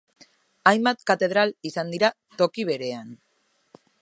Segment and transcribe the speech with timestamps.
[0.71, 2.11] Hainbat katedral izan dira
[2.43, 3.17] toki berean.